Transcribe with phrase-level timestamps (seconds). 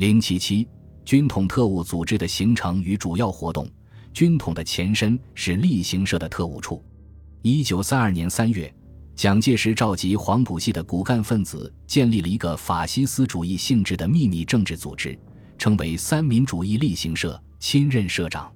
[0.00, 0.66] 零七七，
[1.04, 3.68] 军统特务组织的形成与主要活动。
[4.14, 6.82] 军统的前身是例行社的特务处。
[7.42, 8.74] 一九三二年三月，
[9.14, 15.14] 蒋介石召集黄埔系的骨干分子，建立了一个法西斯主义性质的秘密政治组织，
[15.58, 18.50] 称为三民主义例行社，亲任社长。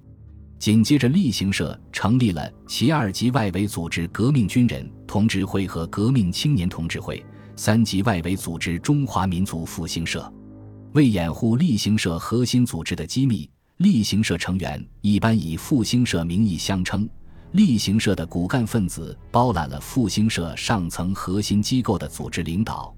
[0.57, 7.23] 紧接着，例行社成立了其二级外围组织——革命军人同志会和革命青年同志会；
[7.55, 10.33] 三级外围组织——中华民族复兴社。
[10.95, 13.49] 为掩护例行社核心组织的机密，
[13.79, 17.07] 例行社成员一般以复兴社名义相称。
[17.51, 22.95] 例行社的骨干分子包揽了复兴社上层核心机构的组织领导，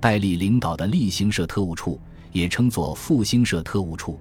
[0.00, 2.00] 代理领导的例行社特务处
[2.32, 4.18] 也称作复兴社特务处。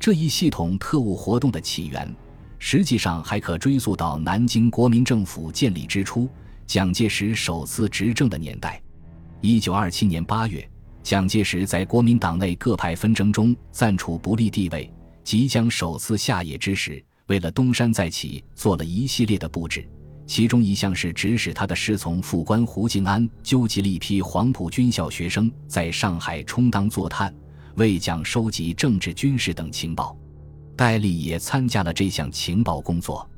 [0.00, 2.12] 这一系统特务活动的起源，
[2.58, 6.28] 实际上还可追溯到南京国民政府建立之初，
[6.66, 8.82] 蒋介石首次执政的年代。
[9.40, 10.68] 一九二七年八月。
[11.06, 14.92] 蒋介石在国民党内各派纷争中暂处不利地位，
[15.22, 19.88] 即将首次下野之时，为了东山再起，做了一系列的布置。
[20.26, 27.32] 其中一项是指使他的师从副官胡敬安纠集了一批黄埔军校学生，在上海充当坐探，
[27.76, 30.18] 为蒋收集政治、军事等情报。
[30.74, 33.30] 戴笠也参加了这项情报工作。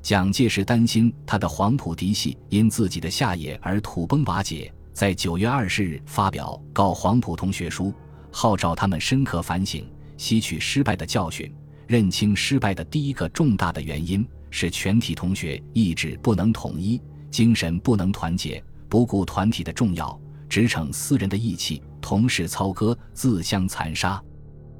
[0.00, 4.72] 蒋介石担心他的黄埔嫡系因自己的下野而土崩瓦解。
[5.00, 7.86] 在九月二十日发表《告黄埔同学书》，
[8.30, 11.50] 号召他们深刻反省，吸取失败的教训，
[11.86, 20.20] 认清失败的第一个重大的原因是全体同学意志不能统一，精神不能团结，不顾团体的重要，
[20.50, 24.22] 只逞私人的义气，同事操戈，自相残杀。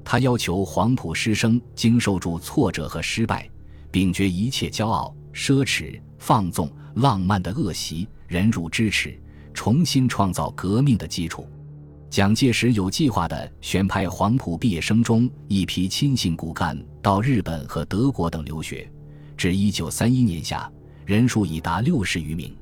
[0.04, 3.48] 他要求黄埔师生经受住挫折和失败，
[3.90, 9.18] 摒绝一切骄傲、奢侈、放纵、浪漫的恶习，忍辱支持。
[9.52, 11.46] 重新创造革命的基础。
[12.08, 18.90] 蒋介石有计划地选派黄埔毕业生中一批亲信骨干到日本和德国等留学，
[19.36, 20.68] 至一九三一年夏，
[21.06, 22.52] 人数已达六十余名。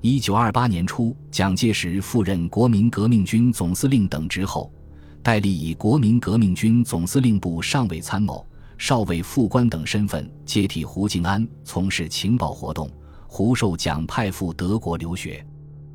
[0.00, 4.72] 一九二八年初，蒋介石赴任国民革命军总司令等职后，
[5.22, 8.44] 戴笠以国民革命军总司令部上尉参谋、
[8.76, 12.90] 少尉副官等身份接替胡敬安从事情报活动，
[13.28, 15.46] 胡受蒋派赴德国留学。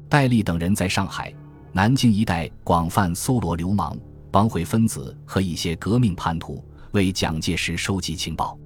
[0.08, 1.34] 戴笠等人在上海、
[1.72, 3.98] 南京一带广泛搜罗流氓、
[4.32, 8.58] 帮会分子和一些革命叛徒，为蒋介石收集情报。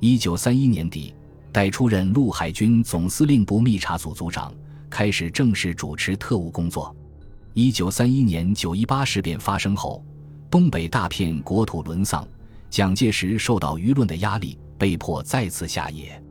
[0.00, 1.14] 一九三一年底，
[1.52, 4.52] 戴出任陆海军总司令部密查组组长，
[4.88, 6.94] 开始正式主持特务工作。
[7.52, 10.02] 一九三一年九一八事变发生后，
[10.50, 12.26] 东北大片国土沦丧，
[12.70, 16.22] 蒋介石受到舆论的压力，被迫再次下野。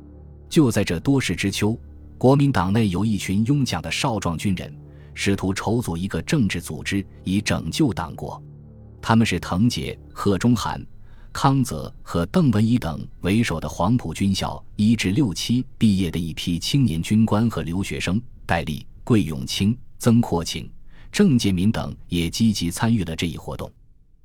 [0.49, 1.77] 就在这多事之秋。
[2.17, 4.75] 国民党内有一群拥蒋的少壮军人，
[5.13, 8.41] 试图筹组一个政治组织以拯救党国。
[8.99, 10.83] 他们是滕杰、贺中涵、
[11.31, 18.19] 康泽和邓文仪等为首的黄埔军校一至六期毕业的一批青年军官和留学生。
[18.47, 20.67] 戴笠、桂永清、曾扩情、
[21.11, 23.71] 郑介民等也积极参与了这一活动。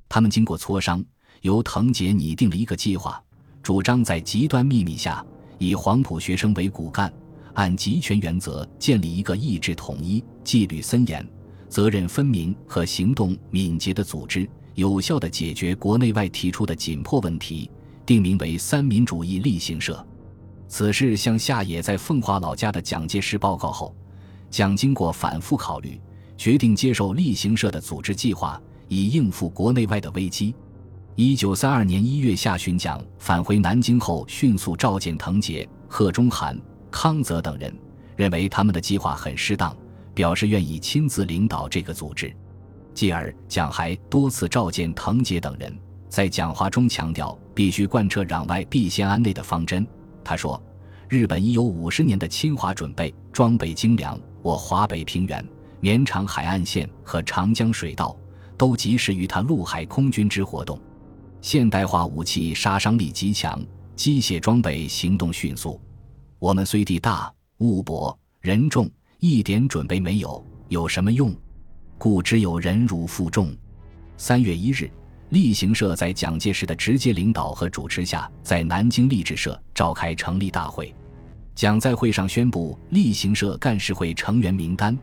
[0.09, 1.03] 他们经过磋商，
[1.41, 3.21] 由滕杰拟定了一个计划，
[3.61, 5.23] 主张在极端秘密下，
[5.59, 7.13] 以黄埔学生为骨干。
[7.55, 11.25] 按集权原则建立一个意志统一、纪律森严、
[11.69, 17.69] 责任分明和行动敏捷的组织，有效地解决国内外提出的紧迫问题，
[18.05, 20.05] 定名为“三民主义例行社”。
[20.67, 23.95] 此事向夏野在奉化老家的蒋介石报告后，
[24.49, 26.01] 蒋经过反复考虑，
[26.35, 30.55] 决定接受例行社的组织计划，以应付国内外的危机。
[31.15, 36.59] 一九三二年一月下旬，蒋返回南京后，迅速召见滕杰、贺中涵。
[36.93, 37.75] 康泽等人
[38.15, 39.75] 认为他们的计划很适当，
[40.13, 42.31] 表示愿意亲自领导这个组织。
[42.93, 45.75] 继而，蒋还多次召见滕杰等人，
[46.07, 49.85] 在讲话中强调必须贯彻攘外必先安内的方针。
[50.23, 50.61] 他说
[51.09, 55.43] ：“日本已有五十年的侵华准备，装备精良，我华北平原、
[55.79, 58.15] 绵长海岸线和长江水道
[58.55, 60.79] 都及时于他陆海空军之活动。
[61.41, 63.59] 现代化武器杀伤力极强，
[63.95, 65.81] 机械装备行动迅速。”
[66.43, 71.33] 我们虽地大物薄人众，一点准备没有，有什么用？
[71.97, 73.55] 故只有忍辱负重。
[74.17, 74.91] 三月一日，
[75.29, 80.93] 例行社在蒋介石的直接领导和主持下，在南京励志社召开成立大会。
[81.55, 84.97] 蒋在会上宣布例行社干事会成员名单，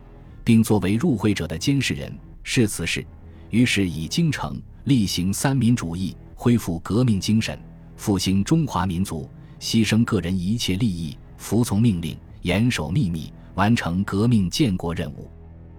[0.45, 2.15] 并作为入会者的监事人。
[2.43, 3.03] 是此事，
[3.49, 7.59] 于是以京城例行三民主义，恢复革命精神，
[7.97, 9.27] 复兴中华民族，
[9.59, 11.17] 牺牲个人一切利益。
[11.41, 15.29] 服从命令，严守秘密，完成革命建国任务。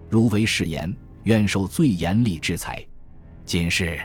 [0.10, 0.94] 如违誓言，
[1.24, 2.84] 愿受最严厉制裁。
[3.46, 4.02] 仅是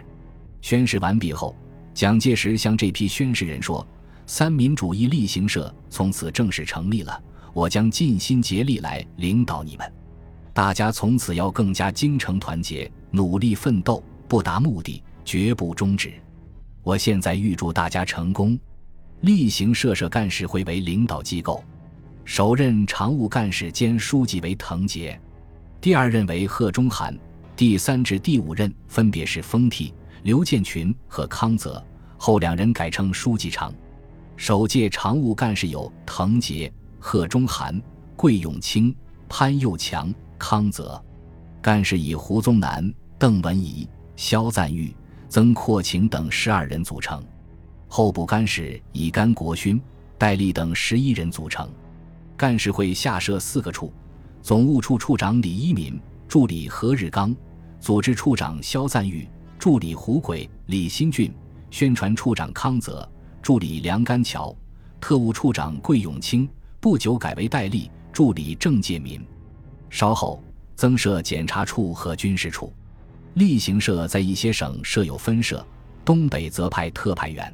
[0.61, 1.57] 宣誓完毕后，
[1.95, 3.85] 蒋介石向这批宣誓人说
[4.27, 7.21] ：“三民主义力行社从此正式成立了，
[7.55, 9.93] 我将尽心竭力来领导你们。
[10.53, 16.13] 大家从此要更加精诚团结，努力奋斗，不达目的绝不终止。
[16.83, 18.59] 我现在预祝大家成功。”
[19.21, 21.65] 例行社社干事会为领导机构，
[22.25, 25.19] 首任常务干事兼书记为滕杰，
[25.81, 27.19] 第二任为贺中涵，
[27.57, 29.93] 第三至第五任分别是封替。
[30.23, 31.85] 刘建群和康泽，
[32.17, 33.73] 后两人改称书记长。
[34.37, 37.81] 首届常务干事有滕杰、贺中涵、
[38.17, 38.95] 桂永清、
[39.29, 41.01] 潘佑强、康泽。
[41.63, 44.95] 干事以胡宗南、邓文仪、肖赞玉、
[45.29, 47.25] 曾扩情等十二人组成。
[47.89, 49.81] 候补干事以甘国勋、
[50.19, 51.69] 戴笠等十一人组成。
[52.37, 53.93] 干事会下设四个处：
[54.43, 55.99] 总务处处长李一民，
[56.29, 57.35] 助理何日刚，
[57.81, 59.29] 组织处长肖赞玉。
[59.59, 61.33] 助理胡轨、李新俊，
[61.71, 63.11] 宣传处长康泽，
[63.41, 64.55] 助理梁干桥，
[65.01, 66.47] 特务处长桂永清，
[66.79, 69.19] 不久改为戴笠，助理郑介民。
[69.89, 70.45] 稍后
[70.75, 72.71] 增设检察处和军事处。
[73.33, 75.67] 例行社在一些省设有分社，
[76.05, 77.53] 东北则派特派员，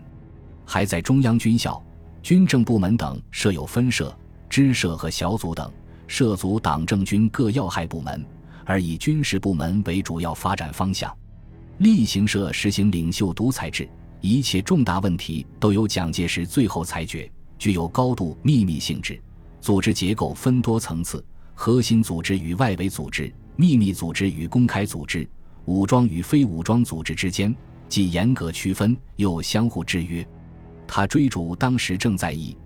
[0.65, 1.83] 还在中央军校、
[2.23, 4.17] 军政部门等设有分社、
[4.49, 5.71] 支社和小组等，
[6.07, 8.25] 涉足党政军各要害部门，
[8.65, 11.15] 而以军事部门为主要发展方向。
[11.79, 13.89] 例行社实行领袖独裁制，
[14.21, 19.21] 一切重大问题都由蒋介石最后裁决，具有高度秘密性质。
[19.61, 21.25] 组织结构分多层次：
[21.55, 25.29] 核心组织与外围组织、秘密组织与公开组织、
[25.65, 27.55] 武装与非武装组织之间，
[27.89, 30.27] 既严格区分，又相互制约。
[30.87, 32.57] 他追逐当时正在以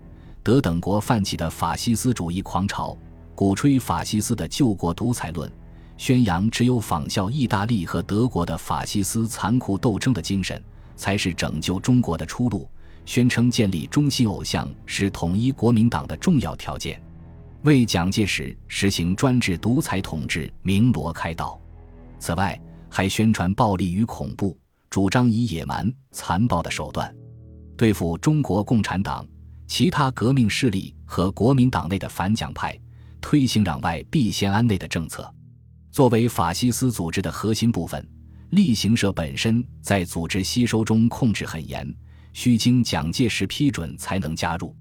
[0.43, 2.97] 德等国泛起的法西斯主义狂潮，
[3.35, 5.51] 鼓吹法西斯的救国独裁论。
[5.97, 10.61] 宣扬只有仿效意大利和德国的法西斯残酷斗争的精神，
[10.95, 12.69] 才是拯救中国的出路。
[13.03, 17.01] 宣称建立中心偶像是统一国民党的重要条件，
[17.63, 21.59] 为蒋介石实行专制独裁统治鸣锣开道。
[22.19, 24.55] 此外，还宣传暴力与恐怖，
[24.89, 27.11] 主张以野蛮残暴的手段
[27.77, 29.25] 对付中国共产党、
[29.67, 32.77] 其他革命势力和国民党内的反蒋派，
[33.21, 35.31] 推行攘外必先安内的政策。
[35.91, 38.05] 作为法西斯组织的核心部分，
[38.49, 41.87] 例行社本身在组织吸收中控制很严，
[42.33, 44.75] 需经蒋介石批准才能加入。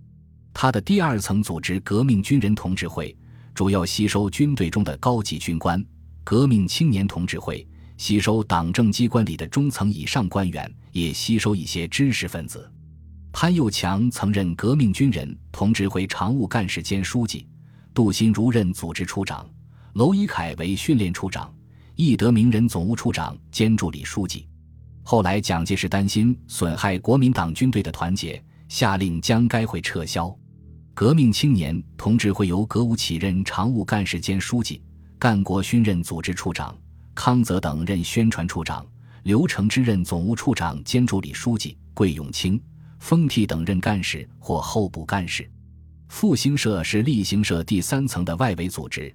[0.54, 3.14] 他的第二层组织革命军人同志会，
[3.54, 5.78] 主要吸收军队中的高级军官；
[6.24, 7.66] 革命青年同志会
[7.98, 12.70] 吸收党政机关里的中层以上官员，也吸收一些知识分子。
[13.38, 17.46] 潘佑强曾任革命军人同志会常务干事兼书记，
[17.92, 19.46] 杜新如任组织处长。
[19.92, 21.54] 娄一凯为训练处长，
[21.96, 24.48] 易德明任总务处长兼助理书记。
[25.02, 30.34] 后来，蒋介石担心损害国民党军队的团结，下令将该会撤销。
[30.94, 34.82] 革命青年同志会由葛武启任常务干事兼书记，
[35.18, 36.74] 干国勋任组织处长，
[37.14, 38.86] 康泽等任宣传处长，
[39.24, 42.58] 刘承之任总务处长兼助理书记，桂永清、
[42.98, 45.48] 封替等任干事或候补干事。
[46.08, 49.14] 复兴社是例行社第三层的外围组织。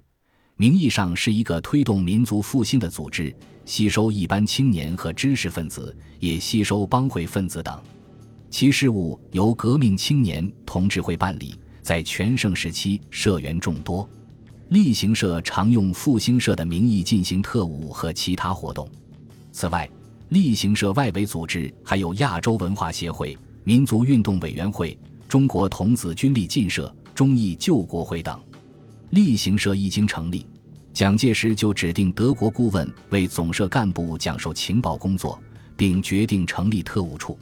[0.56, 3.34] 名义上是一个推动民族复兴的组织，
[3.64, 7.82] 吸收一般青年和知识分子，也吸收帮会分子等。
[8.50, 14.08] 其事务由革命青年同志会办理，在全盛时期社员众多。
[14.68, 18.86] 例行社常用复兴社的名义进行特务和其他活动。
[19.52, 19.88] 此外，
[20.28, 28.40] 例行社外围组织还有亚洲文化协会、民族运动委员会、中国童子军力进社、忠义救国会等。
[29.10, 30.44] 例行社一经成立，
[30.92, 35.40] 蒋介石就指定德国顾问为总社干部讲授情报工作，
[35.76, 37.38] 并决定成立特务处。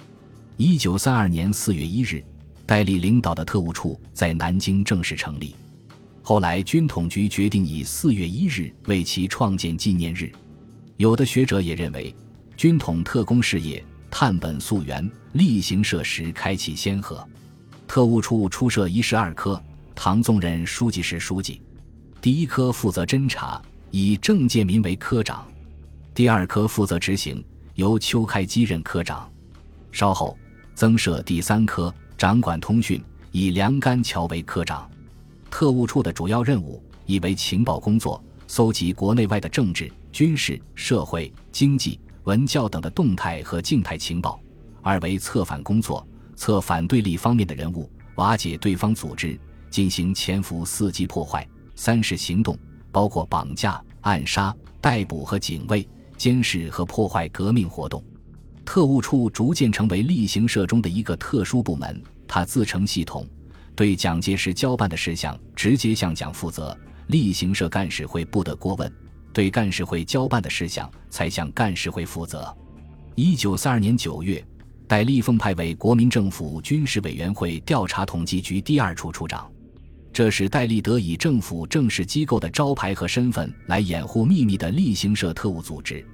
[0.59, 2.23] 一九三二年四月一日，
[2.67, 5.55] 戴笠领导的特务处在南京正式成立。
[6.23, 10.31] 后来，军统局决定以四月一日为其创建纪念日。
[10.99, 12.15] 有的学者也认为，
[12.59, 17.27] 军统特工事业探本溯源，例行设时开启先河。
[17.87, 19.61] 特务处初设一十二科。
[20.03, 21.61] 唐宗任书记室书记，
[22.23, 23.61] 第一科负责侦查，
[23.91, 25.47] 以郑介民为科长；
[26.15, 27.45] 第二科负责执行，
[27.75, 29.31] 由邱开基任科长。
[29.93, 30.39] 稍后
[30.75, 34.91] 增设第三科，掌管通讯，以梁干桥为科长。
[35.51, 44.41] 特务处的主要任务以为情报工作，搜集国内外的政治、军事、社会、经济、文教等的动态和静态情报；
[44.83, 46.07] 二为策反工作，
[46.37, 49.39] 策反对立方面的人物，瓦解对方组织。
[49.71, 51.47] 进行潜伏、伺机破坏、
[51.77, 52.59] 三是行动，
[52.91, 58.03] 包括绑架、暗杀、逮捕和警卫、监视和破坏革命活动。
[58.65, 63.25] 特务处逐渐成为例行社中的一个特殊部门，它自成系统，
[63.77, 68.91] 对蒋介石交办的事项直接向蒋负责，例行社干事会不得过问；
[69.33, 72.53] 对干事会交办的事项才向干事会负责。
[73.15, 74.45] 一九三二年九月，
[74.91, 79.49] 戴笠奉派为国民政府军事委员会调查统计局第二处处长，
[80.13, 86.05] 这使戴笠得以政府正式机构的招牌和身份来掩护秘密的例行社特务组织。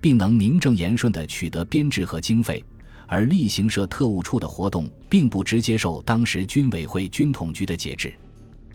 [0.00, 2.64] 并能名正言顺地取得编制和经费，
[3.06, 8.14] 而例行社特务处的活动并不直接受当时军委会军统局的节制。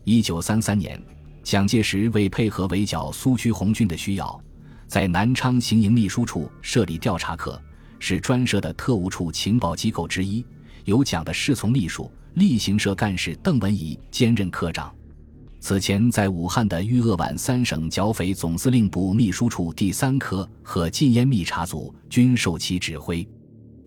[0.03, 1.01] 一九三三年，
[1.41, 4.39] 蒋介石为配合围剿苏区红军的需要，
[4.85, 7.59] 在南昌行营秘书处设立调查科，
[7.99, 10.45] 是专设的特务处情报机构之一，
[10.85, 14.93] 由蒋的侍从秘书、例行社干事邓文仪兼任科长。
[15.59, 23.27] 此前，在武汉的豫鄂皖三省剿匪总司令部秘书处第三科和禁烟密查组均受其指挥。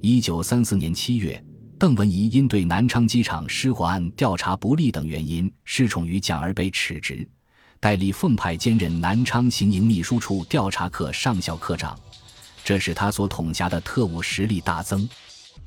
[0.00, 1.42] 一九三四年七月，
[1.78, 7.26] 邓文仪因对南昌机场失火案调查不力等原因失宠于蒋而被斥职，
[7.78, 11.98] 戴笠奉派兼任南昌行营秘书处调查科上校科长，
[12.64, 15.08] 这使他所统辖的特务实力大增。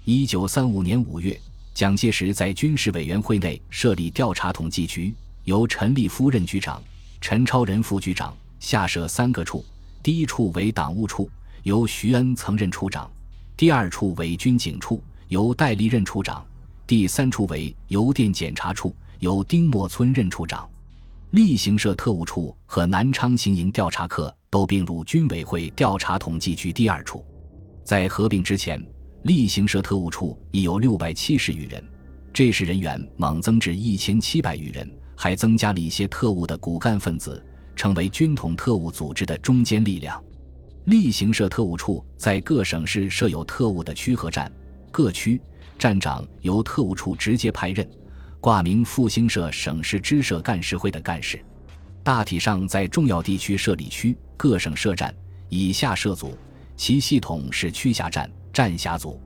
[0.05, 1.39] 一九三五年五月，
[1.73, 5.13] 蒋介石在军事委员会内设立调查统计局。
[5.45, 6.81] 由陈立夫任局长，
[7.19, 9.65] 陈超仁副局长，下设三个处。
[10.01, 11.29] 第一处为党务处，
[11.63, 13.09] 由徐恩曾任处长；
[13.57, 16.41] 第二处为军警处，由戴笠任处长；
[16.87, 20.69] 第三处为邮电检查处，由丁默村任处长。
[21.31, 27.25] 例行社特务处和南昌行营调查科都并入军委会调查统计局第二处。
[27.83, 28.79] 在合并之前，
[29.23, 31.83] 例行社特务处已有六百七十余人，
[32.31, 34.87] 这时人员猛增至一千七百余人。
[35.15, 37.41] 还增加了一些特务的骨干分子，
[37.75, 40.21] 成为军统特务组织的中坚力量。
[40.85, 44.51] 例行社特务处在各省市设有特务的区和站，
[44.91, 45.39] 各区
[45.77, 47.87] 站长由特务处直接派任，
[48.41, 51.39] 挂名复兴社省市支社干事会的干事。
[52.03, 55.13] 大体上在重要地区设立区，各省设站，
[55.49, 56.37] 以下设组，
[56.75, 59.19] 其系统是区辖站、站辖组。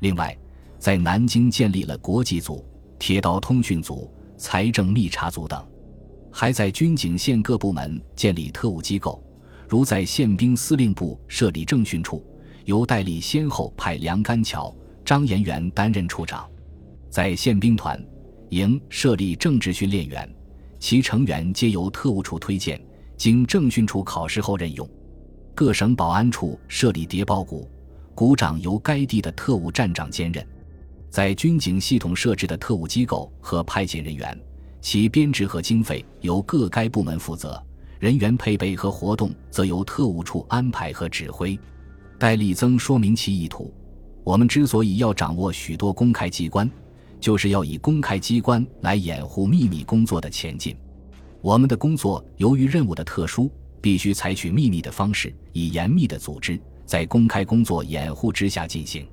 [0.00, 0.36] 另外，
[0.78, 2.64] 在南京建立了国际组、
[2.98, 4.12] 铁道通讯组。
[4.38, 5.64] 财政密查组等，
[6.32, 9.22] 还在军警县各部门建立特务机构，
[9.68, 12.26] 如在宪兵司令部设立政训处，
[12.64, 16.50] 由戴笠先后派梁干桥、张延元担任处长；
[17.08, 18.04] 在宪兵团
[18.48, 20.28] 营设立政治训练员，
[20.80, 22.84] 其成员皆由特务处推荐，
[23.22, 24.84] 经政训处考试后任用；
[25.54, 27.70] 各省保安处设立谍报股，
[28.16, 30.44] 股长由该地的特务站长兼任。
[31.08, 34.36] 在军警系统设置的特务机构和派遣人员，
[34.80, 37.62] 其编制和经费由各该部门负责，
[38.00, 41.56] 人员配备和活动则由特务处安排和指挥。
[42.18, 43.72] 戴笠曾说明其意图：
[44.24, 46.68] 我们之所以要掌握许多公开机关，
[47.20, 50.74] 就是要以公开机关来掩护秘密工作的前进。
[51.42, 59.04] 我们的工作由于任务的特殊，必须采取秘密的方式，以严密的组织，在公开工作掩护之下进行。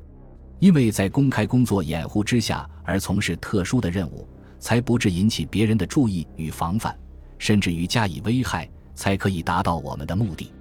[0.59, 4.27] 因为在公开工作掩护之下而从事特殊的任务，
[4.59, 6.95] 才不致引起别人的注意与防范，
[7.39, 10.51] 甚至于加以危害，才可以达到我们的目的。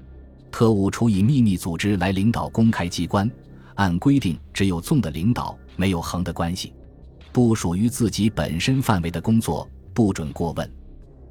[0.51, 3.31] 特务处以秘密组织来领导公开机关，
[3.75, 6.73] 按规定只有纵的领导，没有横的关系。
[7.31, 10.78] 不属于自己本身范围的工作，不准过问。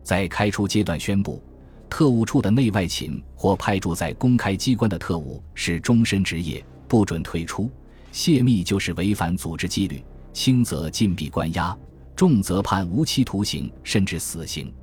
[0.07, 1.43] 在开出阶段宣布，
[1.89, 7.69] 特务处的内外勤或派驻在公开机关的特务是终身职业，不准退出。
[8.13, 11.77] 泄密就是违反组织纪律，轻则禁闭关押，
[12.15, 14.73] 重则判无期徒刑甚至死刑。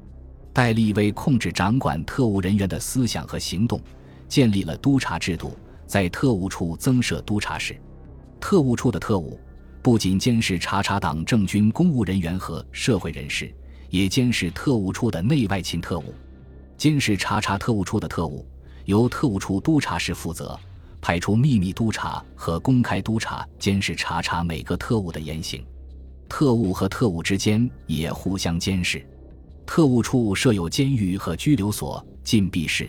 [0.53, 3.81] 戴笠为控制掌管特务人员的思想和行动，
[4.29, 7.75] 建立了督察制度，在特务处增设督察室。
[8.39, 9.41] 特务处的特务
[9.81, 13.51] 不仅监视查查党政军公务人员和社会人士，
[13.91, 16.15] 也监视特务处的内外勤特务。
[16.77, 18.47] 监视查察特务处的特务
[18.85, 20.59] 由特务处督察室负责。
[21.01, 25.63] 派出秘密督察和公开督察监视查查每个特务的言行，
[26.31, 29.07] 特务和特务之间也互相监视。
[29.67, 32.89] 特务处设有监狱和拘留所、禁闭室，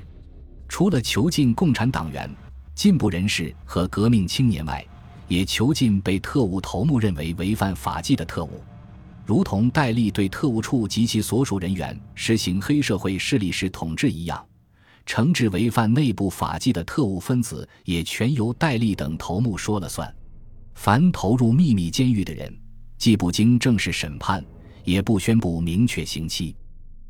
[0.70, 2.34] 除了囚禁共产党员、
[2.74, 4.82] 进步人士和革命青年外，
[5.28, 8.64] 也囚禁被特务头目认为违反法纪的特务，
[9.26, 14.46] 如同戴笠对特务处及其所属人员实行黑社会势力式统治一样。
[15.06, 20.14] 惩治违反内部法纪的特务分子，也全由戴笠等头目说了算。
[20.74, 22.52] 凡投入秘密监狱的人，
[22.98, 24.44] 既不经正式审判，
[24.84, 26.56] 也不宣布明确刑期。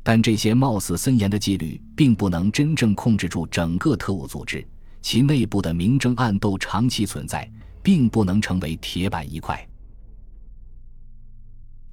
[0.02, 4.66] 但这些貌似森严的纪律，并不能真正控制住整个特务组织，
[5.02, 7.50] 其内部的明争暗斗长期存在，
[7.82, 9.66] 并不能成为铁板一块。